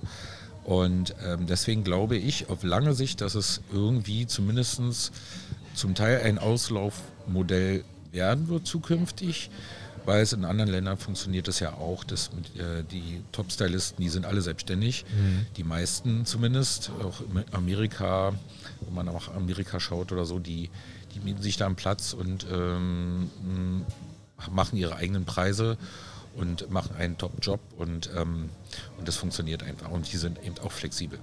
Und 0.63 1.13
ähm, 1.25 1.45
deswegen 1.45 1.83
glaube 1.83 2.15
ich 2.15 2.49
auf 2.49 2.63
lange 2.63 2.93
Sicht, 2.93 3.21
dass 3.21 3.35
es 3.35 3.61
irgendwie 3.71 4.25
zumindest 4.27 5.11
zum 5.75 5.93
Teil 5.93 6.21
ein 6.23 6.39
Auslaufmodell 6.39 7.83
werden 8.11 8.47
wird 8.47 8.65
zukünftig, 8.65 9.49
weil 10.05 10.21
es 10.21 10.33
in 10.33 10.45
anderen 10.45 10.69
Ländern 10.69 10.97
funktioniert 10.97 11.47
es 11.47 11.59
ja 11.59 11.73
auch, 11.73 12.03
dass 12.03 12.27
äh, 12.57 12.83
die 12.91 13.21
Top-Stylisten, 13.31 14.01
die 14.03 14.09
sind 14.09 14.25
alle 14.25 14.41
selbstständig, 14.41 15.05
mhm. 15.05 15.45
die 15.57 15.63
meisten 15.63 16.25
zumindest, 16.25 16.91
auch 17.03 17.21
in 17.21 17.43
Amerika, 17.53 18.33
wenn 18.81 18.93
man 18.93 19.05
nach 19.07 19.33
Amerika 19.33 19.79
schaut 19.79 20.11
oder 20.11 20.25
so, 20.25 20.39
die, 20.39 20.69
die 21.13 21.19
mieten 21.19 21.41
sich 21.41 21.57
da 21.57 21.65
einen 21.65 21.75
Platz 21.75 22.13
und 22.13 22.45
ähm, 22.51 23.29
machen 24.51 24.77
ihre 24.77 24.95
eigenen 24.95 25.25
Preise 25.25 25.77
und 26.35 26.69
machen 26.71 26.95
einen 26.95 27.17
Top-Job 27.17 27.59
und, 27.77 28.09
ähm, 28.15 28.49
und 28.97 29.07
das 29.07 29.17
funktioniert 29.17 29.63
einfach. 29.63 29.89
Und 29.89 30.11
die 30.11 30.17
sind 30.17 30.43
eben 30.43 30.57
auch 30.59 30.71
flexibel. 30.71 31.19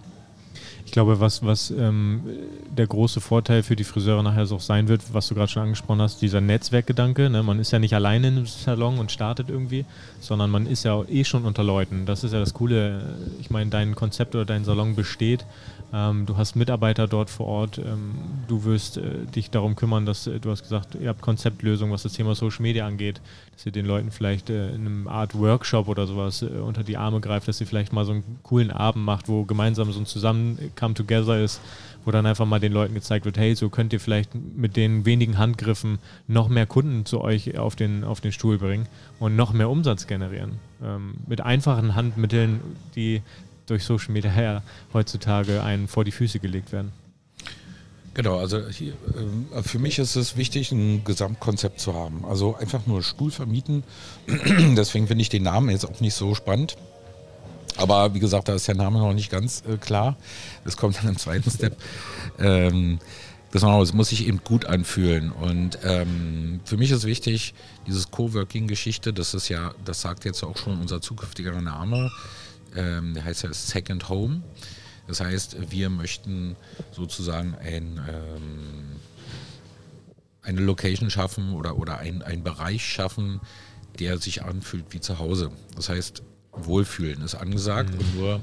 Ich 0.91 0.93
glaube, 0.93 1.21
was, 1.21 1.47
was 1.47 1.71
ähm, 1.71 2.25
der 2.69 2.89
große 2.89 3.21
Vorteil 3.21 3.63
für 3.63 3.77
die 3.77 3.85
Friseure 3.85 4.25
nachher 4.25 4.51
auch 4.51 4.61
sein 4.61 4.89
wird, 4.89 5.15
was 5.15 5.29
du 5.29 5.37
gerade 5.37 5.47
schon 5.47 5.63
angesprochen 5.63 6.03
hast, 6.03 6.21
dieser 6.21 6.41
Netzwerkgedanke. 6.41 7.31
Ne? 7.31 7.45
Man 7.45 7.61
ist 7.61 7.71
ja 7.71 7.79
nicht 7.79 7.95
alleine 7.95 8.27
im 8.27 8.45
Salon 8.45 8.99
und 8.99 9.13
startet 9.13 9.51
irgendwie, 9.51 9.85
sondern 10.19 10.51
man 10.51 10.67
ist 10.67 10.83
ja 10.83 11.01
eh 11.05 11.23
schon 11.23 11.45
unter 11.45 11.63
Leuten. 11.63 12.07
Das 12.07 12.25
ist 12.25 12.33
ja 12.33 12.41
das 12.41 12.55
Coole. 12.55 13.15
Ich 13.39 13.51
meine, 13.51 13.71
dein 13.71 13.95
Konzept 13.95 14.35
oder 14.35 14.45
dein 14.45 14.65
Salon 14.65 14.97
besteht 14.97 15.47
ähm, 15.93 16.25
du 16.27 16.37
hast 16.37 16.55
Mitarbeiter 16.55 17.09
dort 17.09 17.31
vor 17.31 17.47
Ort. 17.47 17.79
Ähm, 17.79 18.15
du 18.47 18.65
wirst 18.65 18.97
äh, 18.97 19.25
dich 19.35 19.51
darum 19.51 19.75
kümmern, 19.75 20.07
dass 20.07 20.27
äh, 20.27 20.39
du 20.39 20.51
hast 20.51 20.63
gesagt, 20.63 20.95
ihr 20.95 21.09
habt 21.09 21.21
Konzeptlösungen, 21.21 21.93
was 21.93 22.05
das 22.05 22.13
Thema 22.13 22.35
Social 22.35 22.63
Media 22.63 22.87
angeht, 22.87 23.21
dass 23.53 23.67
ihr 23.67 23.73
den 23.73 23.87
Leuten 23.87 24.13
vielleicht 24.13 24.51
äh, 24.51 24.69
in 24.69 24.87
einem 24.87 25.09
Art 25.09 25.37
Workshop 25.37 25.89
oder 25.89 26.07
sowas 26.07 26.43
äh, 26.43 26.47
unter 26.47 26.85
die 26.85 26.97
Arme 26.97 27.21
greift, 27.21 27.49
dass 27.49 27.61
ihr 27.61 27.67
vielleicht 27.67 27.93
mal 27.93 28.05
so 28.05 28.13
einen 28.13 28.39
coolen 28.45 28.71
Abend 28.71 29.05
macht, 29.05 29.29
wo 29.29 29.45
gemeinsam 29.45 29.91
so 29.91 29.99
ein 29.99 30.07
Zusammen-Come-Together 30.81 31.43
ist, 31.43 31.61
wo 32.05 32.11
dann 32.11 32.27
einfach 32.27 32.47
mal 32.47 32.61
den 32.61 32.73
Leuten 32.73 32.95
gezeigt 32.95 33.27
wird, 33.27 33.37
hey, 33.37 33.55
so 33.55 33.69
könnt 33.69 33.93
ihr 33.93 34.01
vielleicht 34.01 34.35
mit 34.35 34.77
den 34.77 35.05
wenigen 35.05 35.39
Handgriffen 35.39 35.99
noch 36.27 36.49
mehr 36.49 36.67
Kunden 36.67 37.05
zu 37.05 37.21
euch 37.21 37.59
auf 37.59 37.77
den, 37.77 38.05
auf 38.05 38.21
den 38.21 38.33
Stuhl 38.33 38.59
bringen 38.59 38.87
und 39.19 39.37
noch 39.37 39.53
mehr 39.53 39.69
Umsatz 39.69 40.07
generieren. 40.07 40.59
Ähm, 40.83 41.15
mit 41.27 41.41
einfachen 41.41 41.95
Handmitteln, 41.95 42.61
die 42.95 43.23
durch 43.67 43.85
Social 43.85 44.13
Media 44.13 44.31
her 44.31 44.63
heutzutage 44.95 45.63
einen 45.63 45.89
vor 45.89 46.05
die 46.05 46.13
Füße 46.13 46.41
gelegt 46.41 46.73
werden. 46.73 46.93
Genau, 48.15 48.39
also 48.39 48.69
hier, 48.69 48.95
äh, 49.55 49.63
für 49.63 49.79
mich 49.79 50.01
ist 50.01 50.17
es 50.17 50.37
wichtig, 50.37 50.73
ein 50.73 51.05
Gesamtkonzept 51.05 51.81
zu 51.81 51.95
haben. 51.95 52.25
Also 52.25 52.57
einfach 52.57 52.87
nur 52.87 53.03
Stuhl 53.05 53.31
vermieten. 53.31 53.85
Deswegen 54.27 55.07
finde 55.07 55.23
ich 55.23 55.29
den 55.29 55.45
Namen 55.45 55.71
jetzt 55.71 55.85
auch 55.85 56.01
nicht 56.01 56.15
so 56.15 56.35
spannend. 56.35 56.77
Aber 57.81 58.15
wie 58.15 58.21
gesagt, 58.21 58.49
da 58.49 58.55
ist 58.55 58.69
der 58.69 58.77
Name 58.77 58.99
noch 58.99 59.13
nicht 59.13 59.31
ganz 59.31 59.63
äh, 59.69 59.77
klar. 59.77 60.17
Das 60.65 60.77
kommt 60.77 60.99
dann 60.99 61.09
im 61.09 61.17
zweiten 61.17 61.51
Step. 61.51 61.77
Ähm, 62.39 62.99
es 63.53 63.93
muss 63.93 64.11
sich 64.11 64.29
eben 64.29 64.41
gut 64.45 64.67
anfühlen. 64.67 65.33
Und 65.33 65.79
ähm, 65.83 66.61
für 66.65 66.77
mich 66.77 66.93
ist 66.93 67.05
wichtig, 67.05 67.55
dieses 67.87 68.11
Coworking-Geschichte, 68.13 69.13
das 69.13 69.35
ist 69.35 69.49
ja, 69.49 69.73
das 69.85 70.01
sagt 70.03 70.25
jetzt 70.25 70.45
auch 70.45 70.57
schon 70.57 70.81
unser 70.81 71.01
zukünftiger 71.01 71.61
Name 71.61 72.11
ähm, 72.77 73.15
der 73.15 73.25
heißt 73.25 73.43
ja 73.43 73.53
Second 73.53 74.09
Home. 74.09 74.43
Das 75.07 75.21
heißt, 75.21 75.71
wir 75.71 75.91
möchten 75.91 76.57
sozusagen 76.93 77.55
ein, 77.57 78.01
ähm, 78.09 78.97
eine 80.43 80.61
Location 80.61 81.11
schaffen 81.11 81.53
oder, 81.53 81.77
oder 81.77 81.99
einen 81.99 82.45
Bereich 82.45 82.85
schaffen, 82.85 83.41
der 83.99 84.19
sich 84.19 84.43
anfühlt 84.45 84.87
wie 84.91 85.01
zu 85.01 85.19
Hause. 85.19 85.51
Das 85.75 85.89
heißt, 85.89 86.23
Wohlfühlen 86.53 87.23
ist 87.23 87.35
angesagt 87.35 87.93
mhm. 87.93 87.99
und 87.99 88.15
nur 88.17 88.41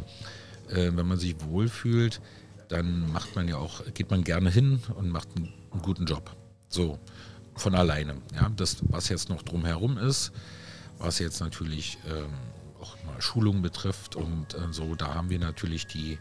äh, 0.70 0.92
wenn 0.94 1.08
man 1.08 1.18
sich 1.18 1.36
wohlfühlt, 1.42 2.22
dann 2.68 3.12
macht 3.12 3.36
man 3.36 3.48
ja 3.48 3.58
auch, 3.58 3.82
geht 3.94 4.12
man 4.12 4.24
gerne 4.24 4.50
hin 4.50 4.82
und 4.96 5.10
macht 5.10 5.30
einen, 5.36 5.54
einen 5.72 5.82
guten 5.82 6.06
Job. 6.06 6.36
So, 6.70 7.00
von 7.56 7.76
alleine. 7.76 8.16
Ja, 8.36 8.50
das, 8.56 8.78
was 8.90 9.10
jetzt 9.10 9.30
noch 9.30 9.42
drumherum 9.42 9.98
ist, 9.98 10.32
was 10.98 11.20
jetzt 11.20 11.40
natürlich 11.40 11.98
ähm, 12.08 12.34
Schulung 13.20 13.62
betrifft 13.62 14.16
und 14.16 14.54
äh, 14.54 14.72
so, 14.72 14.96
da 14.96 15.14
haben 15.14 15.30
wir 15.30 15.40
natürlich 15.40 15.88
die 15.88 16.20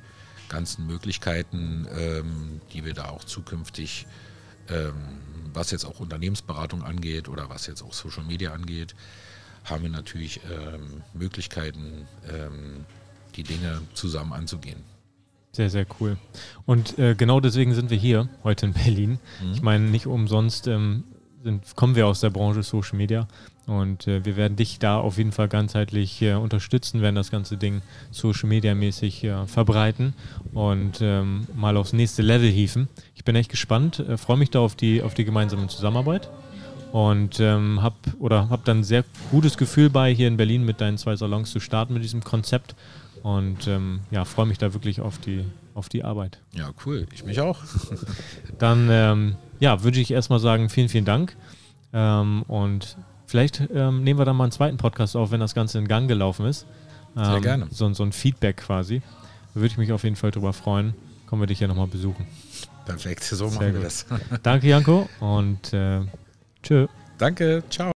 ganzen 0.48 0.86
Möglichkeiten, 0.86 1.86
ähm, 1.90 2.60
die 2.72 2.84
wir 2.84 2.94
da 2.94 3.08
auch 3.08 3.24
zukünftig, 3.24 4.06
ähm, 4.68 4.94
was 5.52 5.70
jetzt 5.70 5.84
auch 5.84 6.00
Unternehmensberatung 6.00 6.82
angeht 6.82 7.28
oder 7.28 7.50
was 7.50 7.66
jetzt 7.66 7.82
auch 7.82 7.92
Social 7.92 8.24
Media 8.24 8.52
angeht, 8.52 8.94
haben 9.66 9.82
wir 9.82 9.90
natürlich 9.90 10.40
ähm, 10.50 11.02
Möglichkeiten, 11.14 12.06
ähm, 12.28 12.84
die 13.36 13.42
Dinge 13.42 13.82
zusammen 13.94 14.32
anzugehen. 14.32 14.78
Sehr, 15.52 15.70
sehr 15.70 15.86
cool. 16.00 16.16
Und 16.66 16.98
äh, 16.98 17.14
genau 17.14 17.40
deswegen 17.40 17.74
sind 17.74 17.90
wir 17.90 17.96
hier 17.96 18.28
heute 18.44 18.66
in 18.66 18.72
Berlin. 18.72 19.18
Mhm. 19.42 19.52
Ich 19.52 19.62
meine, 19.62 19.84
nicht 19.84 20.06
umsonst 20.06 20.66
ähm, 20.66 21.04
sind, 21.42 21.76
kommen 21.76 21.94
wir 21.94 22.06
aus 22.06 22.20
der 22.20 22.30
Branche 22.30 22.62
Social 22.62 22.96
Media 22.96 23.26
und 23.66 24.06
äh, 24.06 24.24
wir 24.24 24.36
werden 24.36 24.56
dich 24.56 24.78
da 24.78 24.98
auf 24.98 25.18
jeden 25.18 25.32
Fall 25.32 25.48
ganzheitlich 25.48 26.22
äh, 26.22 26.34
unterstützen, 26.34 27.02
werden 27.02 27.14
das 27.14 27.30
ganze 27.30 27.56
Ding 27.56 27.82
Social 28.10 28.48
Media 28.48 28.74
mäßig 28.74 29.24
äh, 29.24 29.46
verbreiten 29.46 30.14
und 30.52 30.98
ähm, 31.00 31.46
mal 31.54 31.76
aufs 31.76 31.92
nächste 31.92 32.22
Level 32.22 32.48
hieven. 32.48 32.88
Ich 33.14 33.24
bin 33.24 33.34
echt 33.34 33.50
gespannt, 33.50 34.00
äh, 34.00 34.16
freue 34.16 34.36
mich 34.36 34.50
da 34.50 34.60
auf 34.60 34.76
die, 34.76 35.02
auf 35.02 35.14
die 35.14 35.24
gemeinsame 35.24 35.66
Zusammenarbeit 35.68 36.28
und 36.92 37.40
ähm, 37.40 37.82
habe 37.82 37.96
oder 38.18 38.48
hab 38.48 38.64
dann 38.64 38.78
ein 38.80 38.84
sehr 38.84 39.04
gutes 39.30 39.56
Gefühl 39.58 39.90
bei, 39.90 40.14
hier 40.14 40.28
in 40.28 40.36
Berlin 40.36 40.64
mit 40.64 40.80
deinen 40.80 40.98
zwei 40.98 41.16
Salons 41.16 41.50
zu 41.50 41.60
starten 41.60 41.94
mit 41.94 42.02
diesem 42.04 42.22
Konzept 42.24 42.74
Und 43.22 43.66
ähm, 43.66 44.00
ja, 44.10 44.24
freue 44.24 44.46
mich 44.46 44.58
da 44.58 44.72
wirklich 44.72 45.00
auf 45.00 45.18
die, 45.18 45.44
auf 45.74 45.88
die 45.88 46.04
Arbeit. 46.04 46.38
Ja, 46.52 46.70
cool. 46.84 47.06
Ich 47.12 47.24
mich 47.24 47.40
auch. 47.40 47.58
Dann 48.58 48.88
ähm, 48.90 49.36
ja, 49.58 49.82
würde 49.82 49.98
ich 50.00 50.10
erstmal 50.12 50.38
sagen, 50.38 50.68
vielen, 50.68 50.88
vielen 50.88 51.04
Dank. 51.04 51.36
Ähm, 51.92 52.42
und 52.46 52.96
vielleicht 53.26 53.62
ähm, 53.74 54.04
nehmen 54.04 54.18
wir 54.20 54.24
dann 54.24 54.36
mal 54.36 54.44
einen 54.44 54.52
zweiten 54.52 54.76
Podcast 54.76 55.16
auf, 55.16 55.30
wenn 55.30 55.40
das 55.40 55.54
Ganze 55.54 55.78
in 55.78 55.88
Gang 55.88 56.08
gelaufen 56.08 56.46
ist. 56.46 56.66
Sehr 57.16 57.36
Ähm, 57.36 57.42
gerne. 57.42 57.66
So, 57.70 57.92
so 57.94 58.02
ein 58.04 58.12
Feedback 58.12 58.58
quasi. 58.58 59.00
Da 59.54 59.60
würde 59.60 59.66
ich 59.68 59.78
mich 59.78 59.92
auf 59.92 60.04
jeden 60.04 60.16
Fall 60.16 60.30
drüber 60.30 60.52
freuen. 60.52 60.94
Kommen 61.26 61.42
wir 61.42 61.46
dich 61.46 61.58
ja 61.60 61.66
nochmal 61.68 61.86
besuchen. 61.88 62.26
Perfekt, 62.84 63.24
so 63.24 63.34
Sehr 63.36 63.46
machen 63.48 63.66
wir 63.66 63.72
gut. 63.72 63.84
das. 63.84 64.06
Danke, 64.44 64.68
Janko, 64.68 65.08
und 65.18 65.72
äh, 65.72 66.02
tschö. 66.66 66.86
Danke, 67.18 67.62
ciao. 67.70 67.95